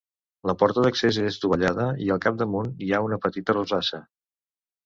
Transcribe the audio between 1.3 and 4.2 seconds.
dovellada i al capdamunt hi ha una petita rosassa.